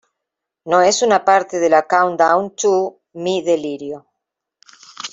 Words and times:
No 0.65 0.81
es 0.81 1.03
una 1.03 1.23
parte 1.23 1.59
de 1.59 1.69
la 1.69 1.85
"Countdown 1.85 2.55
to 2.55 3.01
"Mi 3.13 3.43
delirio"". 3.43 4.07